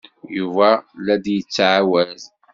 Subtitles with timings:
[0.37, 0.69] Yuba
[1.05, 2.21] la d-yettɛawad.